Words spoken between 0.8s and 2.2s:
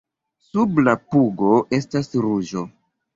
la pugo estas